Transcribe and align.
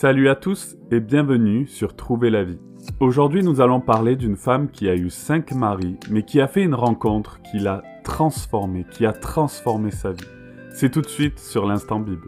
Salut 0.00 0.28
à 0.28 0.36
tous 0.36 0.76
et 0.92 1.00
bienvenue 1.00 1.66
sur 1.66 1.96
Trouver 1.96 2.30
la 2.30 2.44
vie. 2.44 2.60
Aujourd'hui 3.00 3.42
nous 3.42 3.60
allons 3.60 3.80
parler 3.80 4.14
d'une 4.14 4.36
femme 4.36 4.70
qui 4.70 4.88
a 4.88 4.94
eu 4.94 5.10
cinq 5.10 5.50
maris 5.50 5.96
mais 6.08 6.22
qui 6.22 6.40
a 6.40 6.46
fait 6.46 6.62
une 6.62 6.76
rencontre 6.76 7.42
qui 7.42 7.58
l'a 7.58 7.82
transformée, 8.04 8.86
qui 8.92 9.06
a 9.06 9.12
transformé 9.12 9.90
sa 9.90 10.12
vie. 10.12 10.28
C'est 10.70 10.92
tout 10.92 11.00
de 11.00 11.08
suite 11.08 11.40
sur 11.40 11.66
l'instant 11.66 11.98
Bible. 11.98 12.26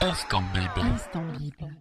Instant 0.00 0.44
Bible. 0.54 0.86
Instant 0.94 1.24
Bible. 1.40 1.76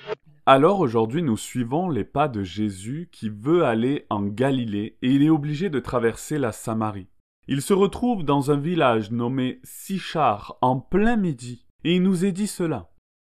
Alors 0.48 0.80
aujourd'hui 0.80 1.22
nous 1.22 1.38
suivons 1.38 1.92
les 1.92 2.06
pas 2.06 2.28
de 2.28 2.42
Jésus 2.42 3.10
qui 3.12 3.30
veut 3.30 3.64
aller 3.64 4.08
en 4.10 4.24
Galilée 4.24 4.98
et 5.04 5.12
il 5.12 5.22
est 5.22 5.30
obligé 5.30 5.70
de 5.70 5.80
traverser 5.80 6.40
la 6.40 6.52
Samarie. 6.52 7.10
Il 7.48 7.62
se 7.62 7.76
retrouve 7.76 8.24
dans 8.24 8.50
un 8.50 8.58
village 8.58 9.12
nommé 9.12 9.60
Sichar 9.64 10.58
en 10.62 10.80
plein 10.80 11.16
midi 11.16 11.68
et 11.84 11.98
il 11.98 12.02
nous 12.02 12.26
est 12.26 12.32
dit 12.32 12.48
cela. 12.48 12.90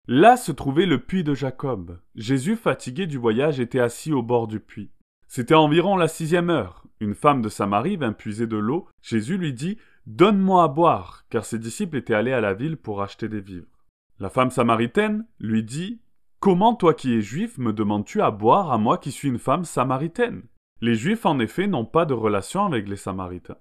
Là 0.08 0.36
se 0.36 0.50
trouvait 0.50 0.86
le 0.86 0.98
puits 0.98 1.22
de 1.22 1.32
Jacob. 1.32 1.98
Jésus, 2.16 2.56
fatigué 2.56 3.06
du 3.06 3.18
voyage, 3.18 3.60
était 3.60 3.78
assis 3.78 4.12
au 4.12 4.22
bord 4.22 4.48
du 4.48 4.58
puits. 4.58 4.90
C'était 5.28 5.54
environ 5.54 5.96
la 5.96 6.08
sixième 6.08 6.50
heure. 6.50 6.84
Une 6.98 7.14
femme 7.14 7.40
de 7.40 7.48
Samarie 7.48 7.96
vint 7.96 8.12
puiser 8.12 8.48
de 8.48 8.56
l'eau. 8.56 8.88
Jésus 9.00 9.38
lui 9.38 9.52
dit 9.52 9.78
Donne-moi 10.06 10.64
à 10.64 10.68
boire, 10.68 11.24
car 11.30 11.44
ses 11.44 11.60
disciples 11.60 11.96
étaient 11.96 12.14
allés 12.14 12.32
à 12.32 12.40
la 12.40 12.52
ville 12.52 12.76
pour 12.76 13.00
acheter 13.00 13.28
des 13.28 13.40
vivres. 13.40 13.78
La 14.18 14.28
femme 14.28 14.50
samaritaine 14.50 15.24
lui 15.38 15.62
dit 15.62 16.00
Comment 16.40 16.74
toi 16.74 16.94
qui 16.94 17.14
es 17.14 17.22
juif 17.22 17.56
me 17.58 17.72
demandes-tu 17.72 18.20
à 18.20 18.32
boire 18.32 18.72
à 18.72 18.78
moi 18.78 18.98
qui 18.98 19.12
suis 19.12 19.28
une 19.28 19.38
femme 19.38 19.64
samaritaine? 19.64 20.42
Les 20.80 20.96
juifs 20.96 21.26
en 21.26 21.38
effet 21.38 21.68
n'ont 21.68 21.84
pas 21.84 22.06
de 22.06 22.14
relation 22.14 22.64
avec 22.64 22.88
les 22.88 22.96
samaritains. 22.96 23.58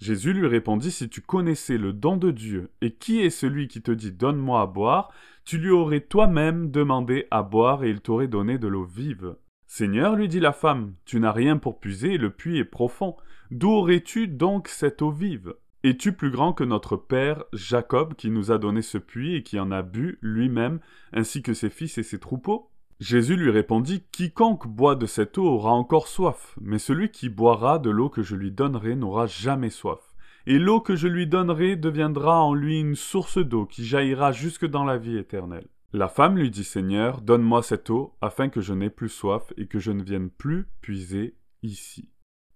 Jésus 0.00 0.32
lui 0.32 0.46
répondit 0.46 0.90
Si 0.90 1.10
tu 1.10 1.20
connaissais 1.20 1.76
le 1.76 1.92
don 1.92 2.16
de 2.16 2.30
Dieu 2.30 2.70
et 2.80 2.94
qui 2.94 3.20
est 3.20 3.30
celui 3.30 3.68
qui 3.68 3.82
te 3.82 3.90
dit 3.90 4.12
Donne-moi 4.12 4.62
à 4.62 4.66
boire, 4.66 5.12
tu 5.44 5.58
lui 5.58 5.70
aurais 5.70 6.00
toi-même 6.00 6.70
demandé 6.70 7.26
à 7.30 7.42
boire 7.42 7.84
et 7.84 7.90
il 7.90 8.00
t'aurait 8.00 8.28
donné 8.28 8.56
de 8.56 8.66
l'eau 8.66 8.84
vive. 8.84 9.36
Seigneur, 9.66 10.16
lui 10.16 10.26
dit 10.26 10.40
la 10.40 10.52
femme, 10.52 10.94
tu 11.04 11.20
n'as 11.20 11.32
rien 11.32 11.58
pour 11.58 11.80
puiser 11.80 12.14
et 12.14 12.18
le 12.18 12.30
puits 12.30 12.58
est 12.58 12.64
profond. 12.64 13.14
D'où 13.50 13.68
aurais-tu 13.68 14.26
donc 14.26 14.68
cette 14.68 15.02
eau 15.02 15.10
vive? 15.10 15.54
Es-tu 15.82 16.12
plus 16.14 16.30
grand 16.30 16.54
que 16.54 16.64
notre 16.64 16.96
père 16.96 17.44
Jacob 17.52 18.14
qui 18.14 18.30
nous 18.30 18.50
a 18.50 18.58
donné 18.58 18.80
ce 18.82 18.98
puits 18.98 19.34
et 19.34 19.42
qui 19.42 19.60
en 19.60 19.70
a 19.70 19.82
bu 19.82 20.18
lui-même, 20.22 20.80
ainsi 21.12 21.42
que 21.42 21.54
ses 21.54 21.70
fils 21.70 21.98
et 21.98 22.02
ses 22.02 22.18
troupeaux? 22.18 22.69
Jésus 23.00 23.36
lui 23.36 23.50
répondit 23.50 24.04
Quiconque 24.12 24.66
boit 24.66 24.94
de 24.94 25.06
cette 25.06 25.38
eau 25.38 25.46
aura 25.46 25.72
encore 25.72 26.06
soif, 26.06 26.54
mais 26.60 26.78
celui 26.78 27.10
qui 27.10 27.30
boira 27.30 27.78
de 27.78 27.88
l'eau 27.88 28.10
que 28.10 28.22
je 28.22 28.36
lui 28.36 28.50
donnerai 28.50 28.94
n'aura 28.94 29.26
jamais 29.26 29.70
soif. 29.70 30.00
Et 30.46 30.58
l'eau 30.58 30.82
que 30.82 30.96
je 30.96 31.08
lui 31.08 31.26
donnerai 31.26 31.76
deviendra 31.76 32.42
en 32.42 32.52
lui 32.52 32.78
une 32.78 32.96
source 32.96 33.38
d'eau 33.38 33.64
qui 33.64 33.86
jaillira 33.86 34.32
jusque 34.32 34.66
dans 34.66 34.84
la 34.84 34.98
vie 34.98 35.16
éternelle. 35.16 35.68
La 35.94 36.08
femme 36.08 36.36
lui 36.36 36.50
dit 36.50 36.62
Seigneur, 36.62 37.22
donne-moi 37.22 37.62
cette 37.62 37.88
eau, 37.88 38.14
afin 38.20 38.50
que 38.50 38.60
je 38.60 38.74
n'aie 38.74 38.90
plus 38.90 39.08
soif 39.08 39.50
et 39.56 39.66
que 39.66 39.78
je 39.78 39.92
ne 39.92 40.02
vienne 40.02 40.28
plus 40.28 40.68
puiser 40.82 41.36
ici. 41.62 42.10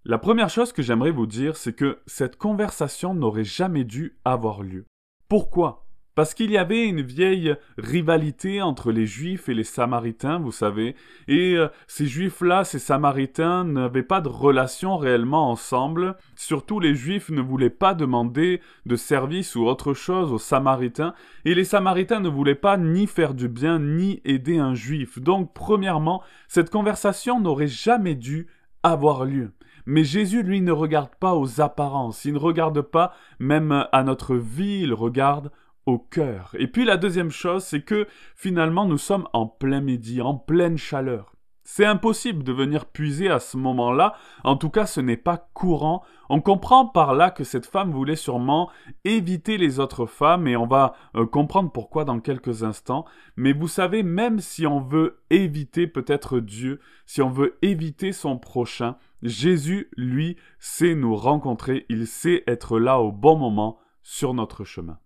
La 0.04 0.18
première 0.18 0.50
chose 0.50 0.74
que 0.74 0.82
j'aimerais 0.82 1.10
vous 1.10 1.26
dire, 1.26 1.56
c'est 1.56 1.72
que 1.72 2.00
cette 2.06 2.36
conversation 2.36 3.14
n'aurait 3.14 3.44
jamais 3.44 3.84
dû 3.84 4.18
avoir 4.26 4.62
lieu. 4.62 4.84
Pourquoi? 5.26 5.83
Parce 6.14 6.34
qu'il 6.34 6.50
y 6.50 6.58
avait 6.58 6.84
une 6.84 7.02
vieille 7.02 7.56
rivalité 7.78 8.62
entre 8.62 8.92
les 8.92 9.06
Juifs 9.06 9.48
et 9.48 9.54
les 9.54 9.64
Samaritains, 9.64 10.38
vous 10.38 10.52
savez, 10.52 10.94
et 11.28 11.54
euh, 11.56 11.68
ces 11.86 12.06
Juifs-là, 12.06 12.64
ces 12.64 12.78
Samaritains 12.78 13.64
n'avaient 13.64 14.02
pas 14.02 14.20
de 14.20 14.28
relation 14.28 14.96
réellement 14.96 15.50
ensemble. 15.50 16.16
Surtout 16.36 16.80
les 16.80 16.94
Juifs 16.94 17.30
ne 17.30 17.40
voulaient 17.40 17.70
pas 17.70 17.94
demander 17.94 18.60
de 18.86 18.96
service 18.96 19.56
ou 19.56 19.66
autre 19.66 19.94
chose 19.94 20.32
aux 20.32 20.38
Samaritains, 20.38 21.14
et 21.44 21.54
les 21.54 21.64
Samaritains 21.64 22.20
ne 22.20 22.28
voulaient 22.28 22.54
pas 22.54 22.76
ni 22.76 23.06
faire 23.06 23.34
du 23.34 23.48
bien 23.48 23.78
ni 23.78 24.20
aider 24.24 24.58
un 24.58 24.74
Juif. 24.74 25.18
Donc, 25.18 25.52
premièrement, 25.54 26.22
cette 26.48 26.70
conversation 26.70 27.40
n'aurait 27.40 27.66
jamais 27.66 28.14
dû 28.14 28.46
avoir 28.82 29.24
lieu. 29.24 29.52
Mais 29.86 30.04
Jésus, 30.04 30.42
lui, 30.42 30.60
ne 30.62 30.72
regarde 30.72 31.14
pas 31.20 31.34
aux 31.34 31.60
apparences, 31.60 32.24
il 32.24 32.34
ne 32.34 32.38
regarde 32.38 32.80
pas 32.80 33.12
même 33.38 33.86
à 33.92 34.02
notre 34.02 34.34
vie, 34.34 34.80
il 34.82 34.94
regarde 34.94 35.50
au 35.86 35.98
cœur. 35.98 36.54
Et 36.58 36.66
puis 36.66 36.84
la 36.84 36.96
deuxième 36.96 37.30
chose, 37.30 37.64
c'est 37.64 37.82
que 37.82 38.06
finalement 38.34 38.86
nous 38.86 38.98
sommes 38.98 39.28
en 39.32 39.46
plein 39.46 39.80
midi, 39.80 40.20
en 40.20 40.34
pleine 40.34 40.78
chaleur. 40.78 41.34
C'est 41.66 41.86
impossible 41.86 42.44
de 42.44 42.52
venir 42.52 42.84
puiser 42.84 43.30
à 43.30 43.40
ce 43.40 43.56
moment-là, 43.56 44.14
en 44.44 44.56
tout 44.56 44.68
cas 44.68 44.84
ce 44.84 45.00
n'est 45.00 45.16
pas 45.16 45.48
courant. 45.54 46.02
On 46.28 46.42
comprend 46.42 46.84
par 46.86 47.14
là 47.14 47.30
que 47.30 47.42
cette 47.42 47.64
femme 47.64 47.90
voulait 47.90 48.16
sûrement 48.16 48.70
éviter 49.04 49.56
les 49.56 49.80
autres 49.80 50.04
femmes 50.04 50.46
et 50.46 50.56
on 50.58 50.66
va 50.66 50.94
euh, 51.16 51.24
comprendre 51.24 51.72
pourquoi 51.72 52.04
dans 52.04 52.20
quelques 52.20 52.64
instants. 52.64 53.06
Mais 53.36 53.54
vous 53.54 53.68
savez, 53.68 54.02
même 54.02 54.40
si 54.40 54.66
on 54.66 54.80
veut 54.80 55.22
éviter 55.30 55.86
peut-être 55.86 56.38
Dieu, 56.38 56.80
si 57.06 57.22
on 57.22 57.30
veut 57.30 57.56
éviter 57.62 58.12
son 58.12 58.36
prochain, 58.38 58.96
Jésus, 59.22 59.88
lui, 59.96 60.36
sait 60.58 60.94
nous 60.94 61.16
rencontrer, 61.16 61.86
il 61.88 62.06
sait 62.06 62.44
être 62.46 62.78
là 62.78 63.00
au 63.00 63.10
bon 63.10 63.38
moment 63.38 63.78
sur 64.02 64.34
notre 64.34 64.64
chemin. 64.64 64.98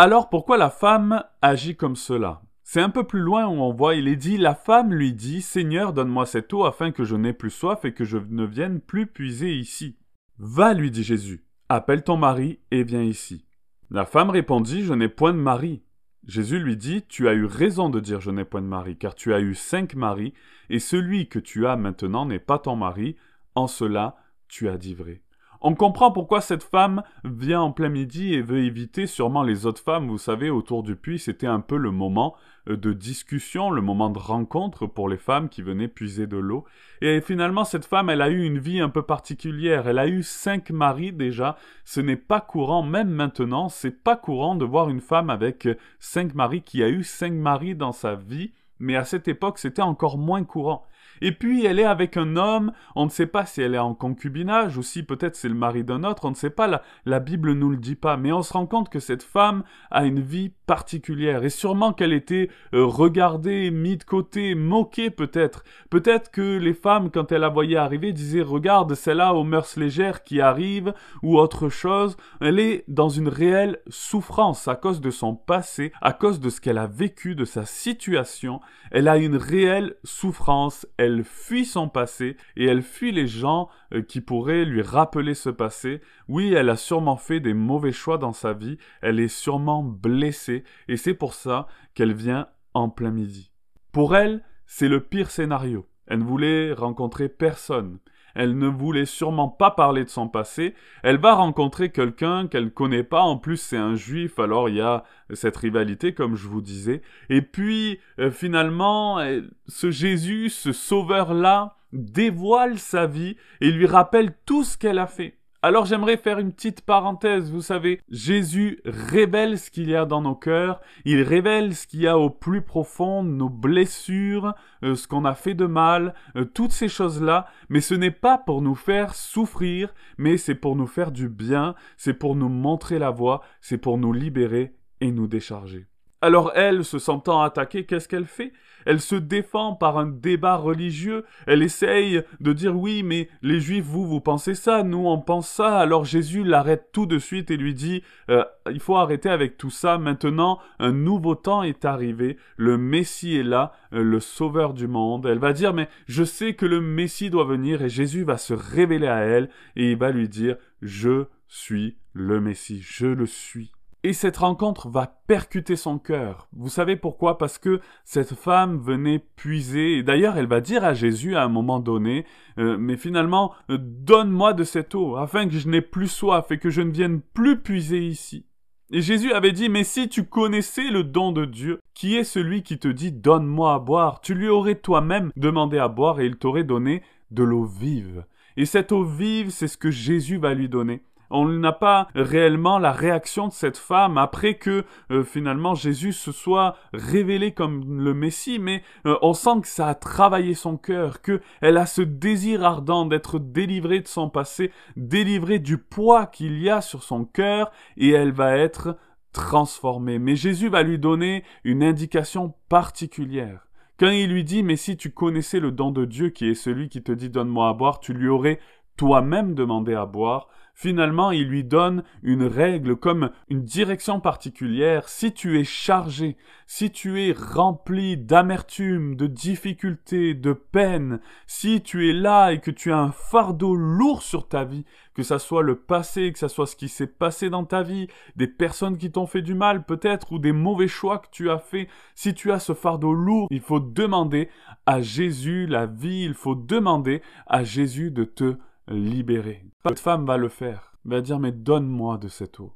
Alors 0.00 0.28
pourquoi 0.28 0.58
la 0.58 0.70
femme 0.70 1.24
agit 1.42 1.74
comme 1.74 1.96
cela? 1.96 2.42
C'est 2.62 2.80
un 2.80 2.88
peu 2.88 3.02
plus 3.02 3.18
loin 3.18 3.48
où 3.48 3.60
on 3.60 3.72
voit, 3.72 3.96
il 3.96 4.06
est 4.06 4.14
dit, 4.14 4.38
la 4.38 4.54
femme 4.54 4.94
lui 4.94 5.12
dit, 5.12 5.42
Seigneur, 5.42 5.92
donne-moi 5.92 6.24
cette 6.24 6.52
eau 6.52 6.64
afin 6.64 6.92
que 6.92 7.02
je 7.02 7.16
n'aie 7.16 7.32
plus 7.32 7.50
soif 7.50 7.84
et 7.84 7.92
que 7.92 8.04
je 8.04 8.16
ne 8.16 8.44
vienne 8.44 8.78
plus 8.78 9.08
puiser 9.08 9.52
ici. 9.56 9.98
Va, 10.38 10.72
lui 10.72 10.92
dit 10.92 11.02
Jésus, 11.02 11.44
appelle 11.68 12.04
ton 12.04 12.16
mari 12.16 12.60
et 12.70 12.84
viens 12.84 13.02
ici. 13.02 13.44
La 13.90 14.06
femme 14.06 14.30
répondit, 14.30 14.84
Je 14.84 14.94
n'ai 14.94 15.08
point 15.08 15.32
de 15.32 15.38
mari. 15.38 15.82
Jésus 16.28 16.60
lui 16.60 16.76
dit, 16.76 17.02
Tu 17.02 17.26
as 17.26 17.34
eu 17.34 17.46
raison 17.46 17.90
de 17.90 17.98
dire 17.98 18.20
je 18.20 18.30
n'ai 18.30 18.44
point 18.44 18.62
de 18.62 18.68
mari, 18.68 18.96
car 18.96 19.16
tu 19.16 19.34
as 19.34 19.40
eu 19.40 19.56
cinq 19.56 19.96
maris, 19.96 20.32
et 20.70 20.78
celui 20.78 21.28
que 21.28 21.40
tu 21.40 21.66
as 21.66 21.74
maintenant 21.74 22.24
n'est 22.24 22.38
pas 22.38 22.60
ton 22.60 22.76
mari, 22.76 23.16
en 23.56 23.66
cela 23.66 24.14
tu 24.46 24.68
as 24.68 24.78
dit 24.78 24.94
vrai. 24.94 25.22
On 25.60 25.74
comprend 25.74 26.12
pourquoi 26.12 26.40
cette 26.40 26.62
femme 26.62 27.02
vient 27.24 27.60
en 27.60 27.72
plein 27.72 27.88
midi 27.88 28.32
et 28.32 28.42
veut 28.42 28.62
éviter 28.62 29.08
sûrement 29.08 29.42
les 29.42 29.66
autres 29.66 29.82
femmes. 29.82 30.06
Vous 30.06 30.18
savez, 30.18 30.50
autour 30.50 30.84
du 30.84 30.94
puits, 30.94 31.18
c'était 31.18 31.48
un 31.48 31.58
peu 31.58 31.76
le 31.76 31.90
moment 31.90 32.36
euh, 32.68 32.76
de 32.76 32.92
discussion, 32.92 33.70
le 33.70 33.82
moment 33.82 34.08
de 34.08 34.20
rencontre 34.20 34.86
pour 34.86 35.08
les 35.08 35.16
femmes 35.16 35.48
qui 35.48 35.62
venaient 35.62 35.88
puiser 35.88 36.28
de 36.28 36.36
l'eau. 36.36 36.64
Et 37.00 37.20
finalement, 37.20 37.64
cette 37.64 37.86
femme, 37.86 38.08
elle 38.08 38.22
a 38.22 38.30
eu 38.30 38.44
une 38.44 38.58
vie 38.58 38.80
un 38.80 38.88
peu 38.88 39.02
particulière. 39.02 39.88
Elle 39.88 39.98
a 39.98 40.06
eu 40.06 40.22
cinq 40.22 40.70
maris 40.70 41.12
déjà. 41.12 41.56
Ce 41.84 42.00
n'est 42.00 42.16
pas 42.16 42.40
courant, 42.40 42.84
même 42.84 43.10
maintenant, 43.10 43.68
c'est 43.68 44.02
pas 44.04 44.16
courant 44.16 44.54
de 44.54 44.64
voir 44.64 44.88
une 44.88 45.00
femme 45.00 45.28
avec 45.28 45.68
cinq 45.98 46.34
maris 46.36 46.62
qui 46.62 46.84
a 46.84 46.88
eu 46.88 47.02
cinq 47.02 47.32
maris 47.32 47.74
dans 47.74 47.92
sa 47.92 48.14
vie. 48.14 48.52
Mais 48.78 48.94
à 48.94 49.04
cette 49.04 49.26
époque, 49.26 49.58
c'était 49.58 49.82
encore 49.82 50.18
moins 50.18 50.44
courant. 50.44 50.84
Et 51.20 51.32
puis 51.32 51.64
elle 51.64 51.78
est 51.78 51.84
avec 51.84 52.16
un 52.16 52.36
homme, 52.36 52.72
on 52.96 53.04
ne 53.04 53.10
sait 53.10 53.26
pas 53.26 53.46
si 53.46 53.60
elle 53.62 53.74
est 53.74 53.78
en 53.78 53.94
concubinage 53.94 54.76
ou 54.76 54.82
si 54.82 55.02
peut-être 55.02 55.36
c'est 55.36 55.48
le 55.48 55.54
mari 55.54 55.84
d'un 55.84 56.04
autre, 56.04 56.24
on 56.24 56.30
ne 56.30 56.34
sait 56.36 56.50
pas, 56.50 56.66
la, 56.66 56.82
la 57.06 57.20
Bible 57.20 57.52
nous 57.52 57.70
le 57.70 57.76
dit 57.76 57.96
pas, 57.96 58.16
mais 58.16 58.32
on 58.32 58.42
se 58.42 58.52
rend 58.52 58.66
compte 58.66 58.88
que 58.88 59.00
cette 59.00 59.22
femme 59.22 59.64
a 59.90 60.04
une 60.04 60.20
vie 60.20 60.52
particulière 60.68 61.42
et 61.42 61.50
sûrement 61.50 61.92
qu'elle 61.92 62.12
était 62.12 62.48
euh, 62.74 62.84
regardée, 62.84 63.72
mise 63.72 63.98
de 63.98 64.04
côté, 64.04 64.54
moquée 64.54 65.10
peut-être. 65.10 65.64
Peut-être 65.90 66.30
que 66.30 66.58
les 66.58 66.74
femmes, 66.74 67.10
quand 67.10 67.32
elles 67.32 67.40
la 67.40 67.48
voyaient 67.48 67.76
arriver, 67.76 68.12
disaient 68.12 68.42
regarde 68.42 68.94
celle-là 68.94 69.34
aux 69.34 69.42
mœurs 69.42 69.76
légères 69.76 70.22
qui 70.22 70.40
arrive 70.40 70.94
ou 71.24 71.38
autre 71.38 71.68
chose. 71.68 72.16
Elle 72.40 72.60
est 72.60 72.84
dans 72.86 73.08
une 73.08 73.28
réelle 73.28 73.78
souffrance 73.88 74.68
à 74.68 74.76
cause 74.76 75.00
de 75.00 75.10
son 75.10 75.34
passé, 75.34 75.90
à 76.02 76.12
cause 76.12 76.38
de 76.38 76.50
ce 76.50 76.60
qu'elle 76.60 76.78
a 76.78 76.86
vécu, 76.86 77.34
de 77.34 77.44
sa 77.44 77.64
situation. 77.64 78.60
Elle 78.92 79.08
a 79.08 79.16
une 79.16 79.36
réelle 79.36 79.96
souffrance 80.04 80.86
elle 80.96 81.24
fuit 81.24 81.64
son 81.64 81.88
passé 81.88 82.36
et 82.56 82.66
elle 82.66 82.82
fuit 82.82 83.12
les 83.12 83.26
gens 83.26 83.68
euh, 83.94 84.02
qui 84.02 84.20
pourraient 84.20 84.64
lui 84.64 84.82
rappeler 84.82 85.34
ce 85.34 85.50
passé. 85.50 86.00
Oui, 86.28 86.52
elle 86.52 86.68
a 86.68 86.76
sûrement 86.76 87.16
fait 87.16 87.40
des 87.40 87.54
mauvais 87.54 87.92
choix 87.92 88.18
dans 88.18 88.32
sa 88.32 88.52
vie, 88.52 88.78
elle 89.00 89.20
est 89.20 89.28
sûrement 89.28 89.82
blessée 89.82 90.57
et 90.88 90.96
c'est 90.96 91.14
pour 91.14 91.34
ça 91.34 91.66
qu'elle 91.94 92.14
vient 92.14 92.48
en 92.74 92.88
plein 92.88 93.10
midi. 93.10 93.50
Pour 93.92 94.16
elle, 94.16 94.42
c'est 94.66 94.88
le 94.88 95.00
pire 95.00 95.30
scénario. 95.30 95.88
Elle 96.06 96.20
ne 96.20 96.24
voulait 96.24 96.72
rencontrer 96.72 97.28
personne. 97.28 97.98
Elle 98.34 98.56
ne 98.56 98.68
voulait 98.68 99.06
sûrement 99.06 99.48
pas 99.48 99.70
parler 99.70 100.04
de 100.04 100.10
son 100.10 100.28
passé. 100.28 100.74
Elle 101.02 101.18
va 101.18 101.34
rencontrer 101.34 101.90
quelqu'un 101.90 102.46
qu'elle 102.46 102.66
ne 102.66 102.70
connaît 102.70 103.02
pas. 103.02 103.22
En 103.22 103.36
plus, 103.36 103.56
c'est 103.56 103.76
un 103.76 103.96
juif, 103.96 104.38
alors 104.38 104.68
il 104.68 104.76
y 104.76 104.80
a 104.80 105.04
cette 105.32 105.56
rivalité, 105.56 106.14
comme 106.14 106.36
je 106.36 106.46
vous 106.46 106.60
disais. 106.60 107.02
Et 107.30 107.42
puis, 107.42 107.98
euh, 108.20 108.30
finalement, 108.30 109.18
ce 109.66 109.90
Jésus, 109.90 110.50
ce 110.50 110.72
sauveur-là, 110.72 111.76
dévoile 111.92 112.78
sa 112.78 113.06
vie 113.06 113.36
et 113.60 113.70
lui 113.70 113.86
rappelle 113.86 114.34
tout 114.44 114.62
ce 114.62 114.76
qu'elle 114.76 114.98
a 114.98 115.06
fait. 115.06 115.37
Alors 115.60 115.86
j'aimerais 115.86 116.18
faire 116.18 116.38
une 116.38 116.52
petite 116.52 116.82
parenthèse, 116.82 117.50
vous 117.50 117.62
savez, 117.62 118.00
Jésus 118.08 118.80
révèle 118.84 119.58
ce 119.58 119.72
qu'il 119.72 119.90
y 119.90 119.96
a 119.96 120.04
dans 120.04 120.22
nos 120.22 120.36
cœurs, 120.36 120.80
il 121.04 121.20
révèle 121.20 121.74
ce 121.74 121.88
qu'il 121.88 122.02
y 122.02 122.06
a 122.06 122.16
au 122.16 122.30
plus 122.30 122.62
profond, 122.62 123.24
nos 123.24 123.48
blessures, 123.48 124.54
euh, 124.84 124.94
ce 124.94 125.08
qu'on 125.08 125.24
a 125.24 125.34
fait 125.34 125.54
de 125.54 125.66
mal, 125.66 126.14
euh, 126.36 126.44
toutes 126.44 126.70
ces 126.70 126.88
choses-là, 126.88 127.48
mais 127.70 127.80
ce 127.80 127.94
n'est 127.94 128.12
pas 128.12 128.38
pour 128.38 128.62
nous 128.62 128.76
faire 128.76 129.16
souffrir, 129.16 129.92
mais 130.16 130.36
c'est 130.36 130.54
pour 130.54 130.76
nous 130.76 130.86
faire 130.86 131.10
du 131.10 131.28
bien, 131.28 131.74
c'est 131.96 132.14
pour 132.14 132.36
nous 132.36 132.48
montrer 132.48 133.00
la 133.00 133.10
voie, 133.10 133.42
c'est 133.60 133.78
pour 133.78 133.98
nous 133.98 134.12
libérer 134.12 134.76
et 135.00 135.10
nous 135.10 135.26
décharger. 135.26 135.88
Alors 136.20 136.52
elle, 136.54 136.84
se 136.84 137.00
sentant 137.00 137.42
attaquée, 137.42 137.84
qu'est-ce 137.84 138.06
qu'elle 138.06 138.26
fait? 138.26 138.52
Elle 138.86 139.00
se 139.00 139.14
défend 139.14 139.74
par 139.74 139.98
un 139.98 140.06
débat 140.06 140.56
religieux, 140.56 141.24
elle 141.46 141.62
essaye 141.62 142.22
de 142.40 142.52
dire 142.52 142.76
oui, 142.76 143.02
mais 143.02 143.28
les 143.42 143.60
juifs, 143.60 143.84
vous, 143.84 144.06
vous 144.06 144.20
pensez 144.20 144.54
ça, 144.54 144.82
nous, 144.82 145.06
on 145.06 145.18
pense 145.18 145.48
ça. 145.48 145.78
Alors 145.78 146.04
Jésus 146.04 146.44
l'arrête 146.44 146.88
tout 146.92 147.06
de 147.06 147.18
suite 147.18 147.50
et 147.50 147.56
lui 147.56 147.74
dit, 147.74 148.02
euh, 148.30 148.44
il 148.70 148.80
faut 148.80 148.96
arrêter 148.96 149.28
avec 149.28 149.56
tout 149.56 149.70
ça, 149.70 149.98
maintenant, 149.98 150.58
un 150.78 150.92
nouveau 150.92 151.34
temps 151.34 151.62
est 151.62 151.84
arrivé, 151.84 152.36
le 152.56 152.78
Messie 152.78 153.36
est 153.36 153.42
là, 153.42 153.72
euh, 153.92 154.02
le 154.02 154.20
Sauveur 154.20 154.74
du 154.74 154.86
monde. 154.86 155.26
Elle 155.26 155.38
va 155.38 155.52
dire, 155.52 155.74
mais 155.74 155.88
je 156.06 156.24
sais 156.24 156.54
que 156.54 156.66
le 156.66 156.80
Messie 156.80 157.30
doit 157.30 157.44
venir 157.44 157.82
et 157.82 157.88
Jésus 157.88 158.24
va 158.24 158.36
se 158.36 158.54
révéler 158.54 159.08
à 159.08 159.20
elle 159.20 159.50
et 159.76 159.92
il 159.92 159.98
va 159.98 160.10
lui 160.10 160.28
dire, 160.28 160.56
je 160.82 161.26
suis 161.48 161.96
le 162.12 162.40
Messie, 162.40 162.80
je 162.82 163.06
le 163.06 163.26
suis. 163.26 163.72
Et 164.08 164.14
cette 164.14 164.38
rencontre 164.38 164.88
va 164.88 165.18
percuter 165.26 165.76
son 165.76 165.98
cœur. 165.98 166.48
Vous 166.56 166.70
savez 166.70 166.96
pourquoi? 166.96 167.36
Parce 167.36 167.58
que 167.58 167.82
cette 168.06 168.32
femme 168.34 168.78
venait 168.78 169.18
puiser, 169.18 170.02
d'ailleurs 170.02 170.38
elle 170.38 170.46
va 170.46 170.62
dire 170.62 170.82
à 170.82 170.94
Jésus 170.94 171.36
à 171.36 171.42
un 171.42 171.50
moment 171.50 171.78
donné, 171.78 172.24
euh, 172.56 172.78
mais 172.78 172.96
finalement, 172.96 173.52
euh, 173.68 173.76
donne-moi 173.78 174.54
de 174.54 174.64
cette 174.64 174.94
eau, 174.94 175.16
afin 175.16 175.46
que 175.46 175.58
je 175.58 175.68
n'ai 175.68 175.82
plus 175.82 176.08
soif 176.08 176.50
et 176.50 176.56
que 176.56 176.70
je 176.70 176.80
ne 176.80 176.90
vienne 176.90 177.20
plus 177.20 177.60
puiser 177.60 177.98
ici. 177.98 178.46
Et 178.90 179.02
Jésus 179.02 179.34
avait 179.34 179.52
dit, 179.52 179.68
mais 179.68 179.84
si 179.84 180.08
tu 180.08 180.24
connaissais 180.24 180.88
le 180.88 181.04
don 181.04 181.30
de 181.30 181.44
Dieu, 181.44 181.78
qui 181.92 182.16
est 182.16 182.24
celui 182.24 182.62
qui 182.62 182.78
te 182.78 182.88
dit, 182.88 183.12
donne-moi 183.12 183.74
à 183.74 183.78
boire, 183.78 184.22
tu 184.22 184.32
lui 184.32 184.48
aurais 184.48 184.76
toi-même 184.76 185.32
demandé 185.36 185.76
à 185.76 185.88
boire 185.88 186.18
et 186.18 186.24
il 186.24 186.36
t'aurait 186.36 186.64
donné 186.64 187.02
de 187.30 187.42
l'eau 187.42 187.64
vive. 187.64 188.24
Et 188.56 188.64
cette 188.64 188.90
eau 188.90 189.04
vive, 189.04 189.50
c'est 189.50 189.68
ce 189.68 189.76
que 189.76 189.90
Jésus 189.90 190.38
va 190.38 190.54
lui 190.54 190.70
donner. 190.70 191.02
On 191.30 191.46
n'a 191.46 191.72
pas 191.72 192.08
réellement 192.14 192.78
la 192.78 192.92
réaction 192.92 193.48
de 193.48 193.52
cette 193.52 193.76
femme 193.76 194.18
après 194.18 194.54
que 194.54 194.84
euh, 195.10 195.24
finalement 195.24 195.74
Jésus 195.74 196.12
se 196.12 196.32
soit 196.32 196.76
révélé 196.92 197.52
comme 197.52 198.02
le 198.02 198.14
Messie, 198.14 198.58
mais 198.58 198.82
euh, 199.06 199.16
on 199.22 199.34
sent 199.34 199.60
que 199.62 199.68
ça 199.68 199.88
a 199.88 199.94
travaillé 199.94 200.54
son 200.54 200.76
cœur, 200.76 201.20
que 201.20 201.40
elle 201.60 201.76
a 201.76 201.86
ce 201.86 202.02
désir 202.02 202.64
ardent 202.64 203.06
d'être 203.06 203.38
délivrée 203.38 204.00
de 204.00 204.08
son 204.08 204.30
passé, 204.30 204.72
délivrée 204.96 205.58
du 205.58 205.78
poids 205.78 206.26
qu'il 206.26 206.60
y 206.62 206.70
a 206.70 206.80
sur 206.80 207.02
son 207.02 207.24
cœur, 207.24 207.70
et 207.96 208.10
elle 208.10 208.32
va 208.32 208.56
être 208.56 208.96
transformée. 209.32 210.18
Mais 210.18 210.36
Jésus 210.36 210.68
va 210.68 210.82
lui 210.82 210.98
donner 210.98 211.44
une 211.64 211.82
indication 211.82 212.54
particulière. 212.68 213.68
Quand 213.98 214.10
il 214.10 214.30
lui 214.30 214.44
dit, 214.44 214.62
mais 214.62 214.76
si 214.76 214.96
tu 214.96 215.10
connaissais 215.10 215.58
le 215.58 215.72
don 215.72 215.90
de 215.90 216.04
Dieu 216.04 216.30
qui 216.30 216.46
est 216.48 216.54
celui 216.54 216.88
qui 216.88 217.02
te 217.02 217.12
dit 217.12 217.30
donne-moi 217.30 217.68
à 217.68 217.72
boire, 217.72 217.98
tu 218.00 218.14
lui 218.14 218.28
aurais 218.28 218.60
toi-même 218.96 219.54
demandé 219.54 219.94
à 219.94 220.06
boire, 220.06 220.48
Finalement, 220.80 221.32
il 221.32 221.48
lui 221.48 221.64
donne 221.64 222.04
une 222.22 222.44
règle 222.44 222.94
comme 222.94 223.30
une 223.48 223.64
direction 223.64 224.20
particulière. 224.20 225.08
Si 225.08 225.32
tu 225.32 225.58
es 225.58 225.64
chargé, 225.64 226.36
si 226.68 226.92
tu 226.92 227.20
es 227.20 227.32
rempli 227.32 228.16
d'amertume, 228.16 229.16
de 229.16 229.26
difficultés, 229.26 230.34
de 230.34 230.52
peine, 230.52 231.18
si 231.48 231.82
tu 231.82 232.08
es 232.08 232.12
là 232.12 232.52
et 232.52 232.60
que 232.60 232.70
tu 232.70 232.92
as 232.92 233.00
un 233.00 233.10
fardeau 233.10 233.74
lourd 233.74 234.22
sur 234.22 234.46
ta 234.46 234.62
vie, 234.62 234.84
que 235.14 235.24
ça 235.24 235.40
soit 235.40 235.64
le 235.64 235.74
passé, 235.74 236.32
que 236.32 236.38
ça 236.38 236.48
soit 236.48 236.68
ce 236.68 236.76
qui 236.76 236.88
s'est 236.88 237.08
passé 237.08 237.50
dans 237.50 237.64
ta 237.64 237.82
vie, 237.82 238.06
des 238.36 238.46
personnes 238.46 238.98
qui 238.98 239.10
t'ont 239.10 239.26
fait 239.26 239.42
du 239.42 239.54
mal 239.54 239.84
peut-être, 239.84 240.30
ou 240.30 240.38
des 240.38 240.52
mauvais 240.52 240.86
choix 240.86 241.18
que 241.18 241.26
tu 241.32 241.50
as 241.50 241.58
fait, 241.58 241.88
si 242.14 242.34
tu 242.34 242.52
as 242.52 242.60
ce 242.60 242.72
fardeau 242.72 243.14
lourd, 243.14 243.48
il 243.50 243.62
faut 243.62 243.80
demander 243.80 244.48
à 244.86 245.02
Jésus 245.02 245.66
la 245.66 245.86
vie, 245.86 246.22
il 246.22 246.34
faut 246.34 246.54
demander 246.54 247.20
à 247.48 247.64
Jésus 247.64 248.12
de 248.12 248.22
te 248.22 248.54
libérer. 248.90 249.64
Cette 249.86 250.00
femme 250.00 250.26
va 250.26 250.36
le 250.36 250.48
faire, 250.48 250.67
va 251.08 251.20
dire 251.20 251.38
mais 251.38 251.52
donne-moi 251.52 252.18
de 252.18 252.28
cette 252.28 252.60
eau. 252.60 252.74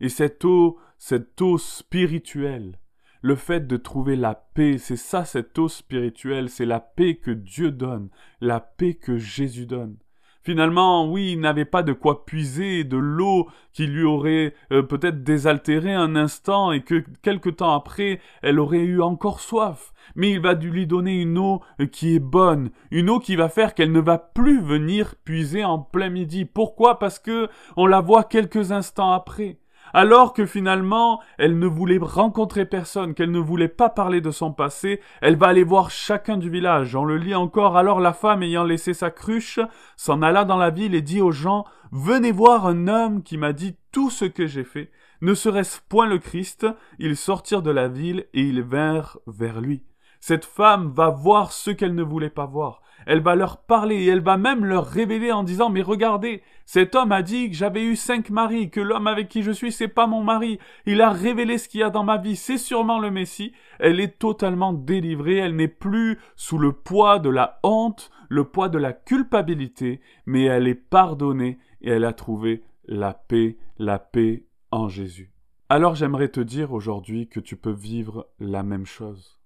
Et 0.00 0.08
cette 0.08 0.44
eau, 0.44 0.78
cette 0.98 1.40
eau 1.42 1.58
spirituelle, 1.58 2.80
le 3.22 3.36
fait 3.36 3.66
de 3.66 3.76
trouver 3.76 4.16
la 4.16 4.34
paix, 4.34 4.78
c'est 4.78 4.96
ça 4.96 5.24
cette 5.24 5.58
eau 5.58 5.68
spirituelle, 5.68 6.48
c'est 6.48 6.66
la 6.66 6.80
paix 6.80 7.16
que 7.16 7.30
Dieu 7.30 7.70
donne, 7.70 8.08
la 8.40 8.60
paix 8.60 8.94
que 8.94 9.18
Jésus 9.18 9.66
donne. 9.66 9.98
Finalement, 10.42 11.10
oui, 11.10 11.32
il 11.32 11.40
n'avait 11.40 11.66
pas 11.66 11.82
de 11.82 11.92
quoi 11.92 12.24
puiser 12.24 12.84
de 12.84 12.96
l'eau 12.96 13.48
qui 13.72 13.86
lui 13.86 14.04
aurait 14.04 14.54
euh, 14.72 14.82
peut-être 14.82 15.22
désaltéré 15.22 15.92
un 15.92 16.16
instant 16.16 16.72
et 16.72 16.82
que 16.82 17.04
quelque 17.22 17.50
temps 17.50 17.74
après, 17.74 18.20
elle 18.42 18.58
aurait 18.58 18.78
eu 18.78 19.02
encore 19.02 19.40
soif. 19.40 19.92
Mais 20.16 20.30
il 20.30 20.40
va 20.40 20.54
lui 20.54 20.86
donner 20.86 21.20
une 21.20 21.36
eau 21.36 21.60
euh, 21.80 21.86
qui 21.86 22.14
est 22.14 22.20
bonne, 22.20 22.70
une 22.90 23.10
eau 23.10 23.18
qui 23.18 23.36
va 23.36 23.50
faire 23.50 23.74
qu'elle 23.74 23.92
ne 23.92 24.00
va 24.00 24.16
plus 24.16 24.62
venir 24.62 25.14
puiser 25.24 25.62
en 25.62 25.78
plein 25.78 26.08
midi. 26.08 26.46
Pourquoi? 26.46 26.98
Parce 26.98 27.18
que 27.18 27.48
on 27.76 27.86
la 27.86 28.00
voit 28.00 28.24
quelques 28.24 28.72
instants 28.72 29.12
après 29.12 29.58
alors 29.92 30.32
que 30.32 30.46
finalement 30.46 31.20
elle 31.38 31.58
ne 31.58 31.66
voulait 31.66 31.98
rencontrer 32.00 32.66
personne, 32.66 33.14
qu'elle 33.14 33.30
ne 33.30 33.38
voulait 33.38 33.68
pas 33.68 33.88
parler 33.88 34.20
de 34.20 34.30
son 34.30 34.52
passé, 34.52 35.00
elle 35.20 35.36
va 35.36 35.48
aller 35.48 35.64
voir 35.64 35.90
chacun 35.90 36.36
du 36.36 36.50
village. 36.50 36.94
On 36.94 37.04
le 37.04 37.16
lit 37.16 37.34
encore, 37.34 37.76
alors 37.76 38.00
la 38.00 38.12
femme 38.12 38.42
ayant 38.42 38.64
laissé 38.64 38.94
sa 38.94 39.10
cruche, 39.10 39.60
s'en 39.96 40.22
alla 40.22 40.44
dans 40.44 40.56
la 40.56 40.70
ville 40.70 40.94
et 40.94 41.02
dit 41.02 41.20
aux 41.20 41.32
gens, 41.32 41.64
Venez 41.92 42.30
voir 42.30 42.66
un 42.66 42.86
homme 42.86 43.24
qui 43.24 43.36
m'a 43.36 43.52
dit 43.52 43.76
tout 43.90 44.10
ce 44.10 44.24
que 44.24 44.46
j'ai 44.46 44.62
fait. 44.62 44.92
Ne 45.22 45.34
serait-ce 45.34 45.80
point 45.88 46.06
le 46.06 46.18
Christ 46.18 46.66
Ils 47.00 47.16
sortirent 47.16 47.62
de 47.62 47.72
la 47.72 47.88
ville 47.88 48.26
et 48.32 48.42
ils 48.42 48.62
vinrent 48.62 49.18
vers 49.26 49.60
lui. 49.60 49.82
Cette 50.20 50.44
femme 50.44 50.92
va 50.94 51.08
voir 51.08 51.50
ce 51.50 51.70
qu'elle 51.70 51.94
ne 51.94 52.02
voulait 52.02 52.30
pas 52.30 52.46
voir. 52.46 52.80
Elle 53.06 53.20
va 53.20 53.34
leur 53.34 53.62
parler 53.62 53.96
et 53.96 54.06
elle 54.06 54.20
va 54.20 54.36
même 54.36 54.64
leur 54.64 54.86
révéler 54.86 55.32
en 55.32 55.42
disant 55.42 55.70
mais 55.70 55.82
regardez, 55.82 56.42
cet 56.64 56.94
homme 56.94 57.12
a 57.12 57.22
dit 57.22 57.50
que 57.50 57.56
j'avais 57.56 57.82
eu 57.82 57.96
cinq 57.96 58.30
maris, 58.30 58.70
que 58.70 58.80
l'homme 58.80 59.06
avec 59.06 59.28
qui 59.28 59.42
je 59.42 59.50
suis 59.50 59.72
c'est 59.72 59.88
pas 59.88 60.06
mon 60.06 60.22
mari. 60.22 60.58
Il 60.86 61.00
a 61.00 61.10
révélé 61.10 61.58
ce 61.58 61.68
qu'il 61.68 61.80
y 61.80 61.82
a 61.82 61.90
dans 61.90 62.04
ma 62.04 62.18
vie, 62.18 62.36
c'est 62.36 62.58
sûrement 62.58 63.00
le 63.00 63.10
Messie. 63.10 63.52
Elle 63.78 64.00
est 64.00 64.18
totalement 64.18 64.72
délivrée, 64.72 65.36
elle 65.36 65.56
n'est 65.56 65.68
plus 65.68 66.18
sous 66.36 66.58
le 66.58 66.72
poids 66.72 67.18
de 67.18 67.30
la 67.30 67.58
honte, 67.62 68.10
le 68.28 68.44
poids 68.44 68.68
de 68.68 68.78
la 68.78 68.92
culpabilité, 68.92 70.00
mais 70.26 70.44
elle 70.44 70.68
est 70.68 70.74
pardonnée 70.74 71.58
et 71.80 71.90
elle 71.90 72.04
a 72.04 72.12
trouvé 72.12 72.62
la 72.86 73.14
paix, 73.14 73.56
la 73.78 73.98
paix 73.98 74.44
en 74.70 74.88
Jésus. 74.88 75.32
Alors 75.68 75.94
j'aimerais 75.94 76.28
te 76.28 76.40
dire 76.40 76.72
aujourd'hui 76.72 77.28
que 77.28 77.40
tu 77.40 77.56
peux 77.56 77.72
vivre 77.72 78.28
la 78.40 78.62
même 78.62 78.86
chose. 78.86 79.40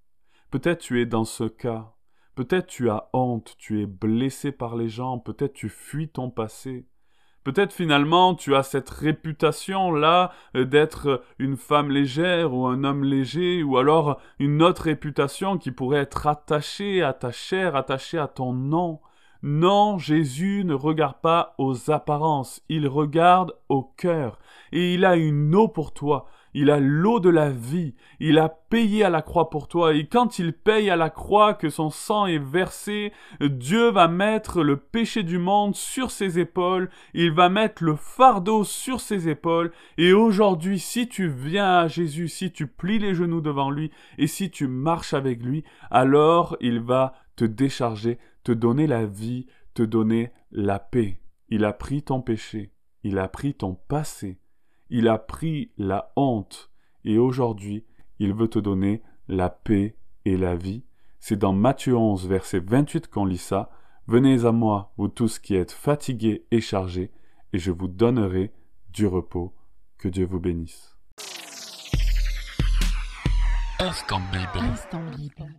Peut-être 0.51 0.81
tu 0.81 1.01
es 1.01 1.07
dans 1.07 1.25
ce 1.25 1.45
cas. 1.45 1.94
Peut-être 2.35 2.67
tu 2.67 2.91
as 2.91 3.09
honte, 3.13 3.55
tu 3.59 3.81
es 3.81 3.87
blessé 3.87 4.51
par 4.51 4.75
les 4.77 4.89
gens, 4.89 5.19
peut-être 5.19 5.53
tu 5.53 5.69
fuis 5.69 6.09
ton 6.09 6.31
passé. 6.31 6.85
Peut-être 7.45 7.73
finalement 7.75 8.35
tu 8.35 8.57
as 8.57 8.63
cette 8.63 8.89
réputation-là 8.89 10.33
euh, 10.57 10.65
d'être 10.65 11.23
une 11.39 11.57
femme 11.57 11.91
légère 11.91 12.55
ou 12.55 12.67
un 12.67 12.83
homme 12.85 13.05
léger, 13.05 13.63
ou 13.63 13.77
alors 13.77 14.19
une 14.39 14.63
autre 14.63 14.85
réputation 14.85 15.59
qui 15.59 15.71
pourrait 15.71 16.01
être 16.01 16.27
attachée 16.27 17.03
à 17.03 17.13
ta 17.13 17.31
chair, 17.31 17.77
attachée 17.77 18.19
à 18.19 18.29
ton 18.29 18.53
nom. 18.53 19.01
Non, 19.43 19.99
Jésus 19.99 20.65
ne 20.65 20.73
regarde 20.73 21.21
pas 21.21 21.55
aux 21.59 21.91
apparences, 21.91 22.63
il 22.71 22.89
regarde 22.89 23.55
au 23.69 23.83
cœur, 23.83 24.39
et 24.73 24.95
il 24.95 25.05
a 25.05 25.17
une 25.17 25.55
eau 25.55 25.69
pour 25.69 25.93
toi, 25.93 26.27
il 26.55 26.71
a 26.71 26.79
l'eau 26.79 27.21
de 27.21 27.29
la 27.29 27.51
vie, 27.51 27.95
il 28.21 28.39
a 28.39 28.49
payé 28.49 29.05
à 29.05 29.11
la 29.11 29.23
croix 29.23 29.51
pour 29.51 29.69
toi, 29.69 29.95
et 29.95 30.07
quand 30.07 30.39
il 30.39 30.53
paye 30.53 30.89
à 30.89 30.97
la 30.97 31.11
croix 31.11 31.55
que 31.55 31.69
son 31.69 31.91
sang 31.91 32.27
est 32.27 32.39
versé, 32.39 33.13
Dieu 33.41 33.91
va 33.91 34.09
mettre 34.09 34.63
le 34.63 34.77
péché 34.77 35.23
du 35.23 35.39
monde 35.39 35.75
sur 35.75 36.11
ses 36.11 36.39
épaules, 36.39 36.89
il 37.13 37.33
va 37.33 37.49
mettre 37.49 37.85
le 37.85 37.97
fardeau 37.97 38.65
sur 38.65 39.01
ses 39.01 39.29
épaules, 39.29 39.73
et 39.99 40.13
aujourd'hui, 40.13 40.79
si 40.79 41.09
tu 41.09 41.29
viens 41.29 41.81
à 41.81 41.89
Jésus, 41.89 42.29
si 42.29 42.53
tu 42.53 42.67
plies 42.67 42.99
les 42.99 43.15
genoux 43.15 43.41
devant 43.41 43.71
lui, 43.71 43.91
et 44.19 44.27
si 44.27 44.51
tu 44.51 44.67
marches 44.67 45.15
avec 45.15 45.43
lui, 45.43 45.65
alors 45.91 46.57
il 46.61 46.81
va 46.81 47.15
te 47.37 47.45
décharger, 47.45 48.19
te 48.45 48.53
donner 48.53 48.87
la 48.87 49.07
vie, 49.07 49.47
te 49.75 49.83
donner 49.83 50.31
la 50.53 50.79
paix. 50.79 51.19
Il 51.49 51.65
a 51.65 51.73
pris 51.73 52.03
ton 52.03 52.23
péché, 52.23 52.73
il 53.03 53.19
a 53.19 53.29
pris 53.29 53.55
ton 53.55 53.75
passé, 53.75 54.39
il 54.91 55.09
a 55.09 55.19
pris 55.19 55.71
la 55.77 56.13
honte 56.17 56.71
et 57.05 57.19
aujourd'hui 57.19 57.85
il 58.19 58.33
veut 58.33 58.49
te 58.49 58.59
donner 58.59 59.03
la 59.29 59.51
paix 59.51 59.97
et 60.25 60.37
la 60.37 60.55
vie. 60.55 60.85
C'est 61.21 61.39
dans 61.39 61.53
Matthieu 61.53 61.97
11, 61.97 62.29
verset 62.29 62.61
28 62.61 63.09
qu'on 63.09 63.25
lit 63.25 63.39
ça. 63.39 63.71
Venez 64.07 64.45
à 64.45 64.53
moi, 64.53 64.93
vous 64.99 65.09
tous 65.09 65.39
qui 65.39 65.55
êtes 65.55 65.73
fatigués 65.73 66.45
et 66.51 66.61
chargés, 66.61 67.11
et 67.53 67.59
je 67.59 67.71
vous 67.71 67.89
donnerai 67.89 68.53
du 68.91 69.07
repos. 69.07 69.55
Que 69.97 70.09
Dieu 70.09 70.27
vous 70.27 70.41
bénisse. 70.41 70.99
Instant 73.79 74.21
Bible. 74.31 74.67
Instant 74.67 75.03
Bible. 75.17 75.57